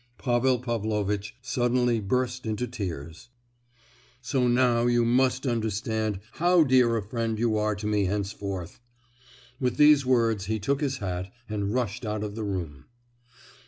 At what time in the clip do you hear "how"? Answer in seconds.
6.31-6.63